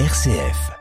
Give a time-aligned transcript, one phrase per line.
[0.00, 0.72] RCF.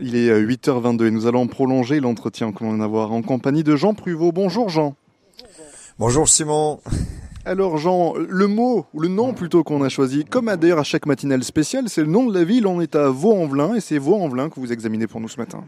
[0.00, 3.76] Il est 8h22 et nous allons prolonger l'entretien que l'on va avoir en compagnie de
[3.76, 4.32] Jean Pruvot.
[4.32, 4.96] Bonjour Jean.
[6.00, 6.80] Bonjour Simon.
[7.44, 11.06] Alors Jean, le mot, ou le nom plutôt qu'on a choisi, comme d'ailleurs à chaque
[11.06, 12.66] matinale spéciale, c'est le nom de la ville.
[12.66, 15.62] On est à Vaux-en-Velin et c'est Vaux-en-Velin que vous examinez pour nous ce matin.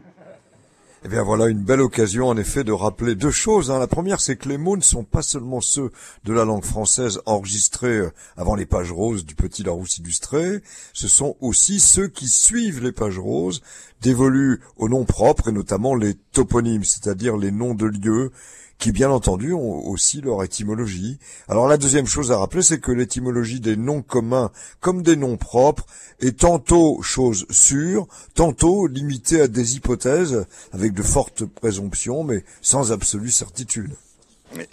[1.05, 3.69] Eh bien voilà une belle occasion en effet de rappeler deux choses.
[3.69, 3.77] Hein.
[3.77, 5.91] La première c'est que les mots ne sont pas seulement ceux
[6.23, 10.63] de la langue française enregistrés euh, avant les pages roses du Petit Larousse illustré,
[10.93, 13.61] ce sont aussi ceux qui suivent les pages roses,
[14.01, 18.31] dévolus aux noms propres et notamment les toponymes, c'est-à-dire les noms de lieux
[18.77, 21.17] qui bien entendu ont aussi leur étymologie.
[21.47, 25.37] Alors la deuxième chose à rappeler, c'est que l'étymologie des noms communs comme des noms
[25.37, 25.85] propres
[26.19, 32.91] est tantôt chose sûre, tantôt limitée à des hypothèses avec de fortes présomptions, mais sans
[32.91, 33.93] absolue certitude.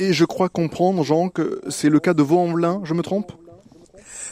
[0.00, 3.32] Et je crois comprendre, Jean, que c'est le cas de Vaux-en-Velin, je me trompe?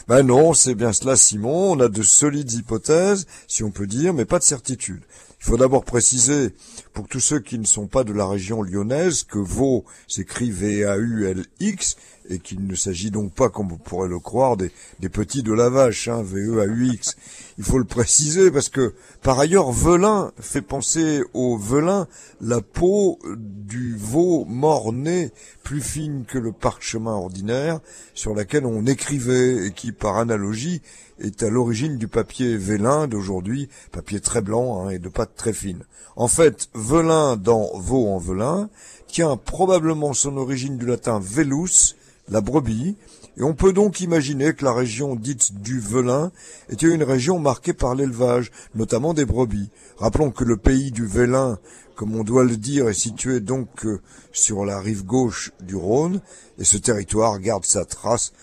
[0.07, 1.73] Ben non, c'est bien cela, Simon.
[1.73, 5.01] On a de solides hypothèses, si on peut dire, mais pas de certitude.
[5.39, 6.53] Il faut d'abord préciser,
[6.93, 11.95] pour tous ceux qui ne sont pas de la région lyonnaise, que Vaux s'écrit V-A-U-L-X,
[12.29, 14.71] et qu'il ne s'agit donc pas, comme vous pourrez le croire, des,
[15.09, 17.15] petits de la vache, hein, V-E-A-U-X.
[17.57, 22.07] Il faut le préciser parce que, par ailleurs, velin fait penser au velin,
[22.39, 25.31] la peau du veau mort-né,
[25.63, 27.79] plus fine que le parchemin ordinaire,
[28.13, 30.81] sur laquelle on écrivait, et qui, par analogie,
[31.19, 35.53] est à l'origine du papier vélin d'aujourd'hui, papier très blanc hein, et de pâte très
[35.53, 35.83] fine.
[36.15, 38.69] En fait, velin dans veau en velin
[39.07, 41.95] tient probablement son origine du latin velus,
[42.29, 42.95] la brebis,
[43.37, 46.31] et on peut donc imaginer que la région dite du Velin
[46.69, 49.69] était une région marquée par l'élevage, notamment des brebis.
[49.97, 51.57] Rappelons que le pays du Velin,
[51.95, 54.01] comme on doit le dire, est situé donc euh,
[54.33, 56.21] sur la rive gauche du Rhône,
[56.57, 58.33] et ce territoire garde sa trace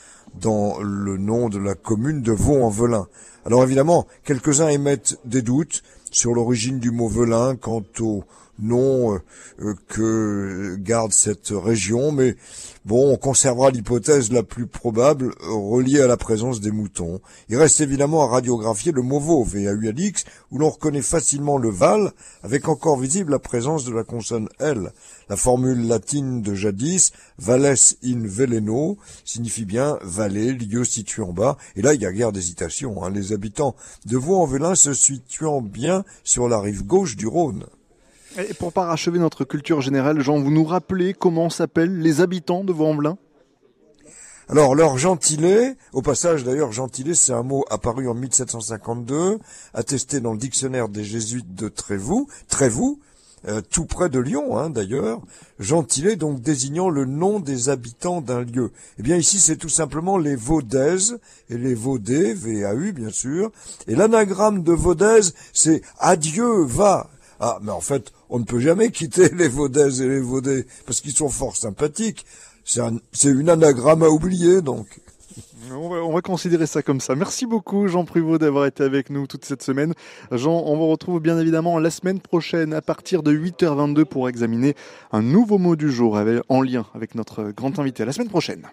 [0.41, 3.09] dans le nom de la commune de Vaux-en-Velin.
[3.45, 8.25] Alors évidemment, quelques-uns émettent des doutes sur l'origine du mot Velin quant au
[8.59, 9.19] nom euh,
[9.61, 12.37] euh, que garde cette région, mais
[12.85, 17.21] bon, on conservera l'hypothèse la plus probable reliée à la présence des moutons.
[17.49, 22.13] Il reste évidemment à radiographier le Movo VAULX, où l'on reconnaît facilement le val,
[22.43, 24.93] avec encore visible la présence de la consonne L.
[25.29, 31.59] La formule latine de jadis, vales in veleno, signifie bien vallée, lieu situé en bas,
[31.77, 33.11] et là il y a guère d'hésitation, hein.
[33.11, 37.67] les habitants de Vaux-en-Velin se situant bien sur la rive gauche du Rhône.
[38.37, 42.73] Et pour parachever notre culture générale, Jean, vous nous rappelez comment s'appellent les habitants de
[42.73, 43.17] Vaux-en-Velin?
[44.51, 49.39] Alors, leur gentilé, au passage d'ailleurs, gentilé, c'est un mot apparu en 1752,
[49.75, 52.99] attesté dans le dictionnaire des jésuites de Trévoux, Trévoux,
[53.47, 55.21] euh, tout près de Lyon hein, d'ailleurs,
[55.61, 58.73] gentilé donc désignant le nom des habitants d'un lieu.
[58.99, 63.53] Eh bien ici c'est tout simplement les Vaudaises et les Vaudais, V-A-U bien sûr,
[63.87, 68.91] et l'anagramme de Vaudaises c'est adieu va, ah, mais en fait, on ne peut jamais
[68.91, 72.25] quitter les Vaudaises et les Vaudais, parce qu'ils sont fort sympathiques.
[72.65, 74.87] C'est une anagramme à oublier, donc.
[75.71, 77.15] On va, considérer ça comme ça.
[77.15, 79.95] Merci beaucoup, Jean Privot, d'avoir été avec nous toute cette semaine.
[80.33, 84.75] Jean, on vous retrouve bien évidemment la semaine prochaine à partir de 8h22 pour examiner
[85.13, 86.19] un nouveau mot du jour
[86.49, 88.03] en lien avec notre grand invité.
[88.03, 88.69] À la semaine prochaine.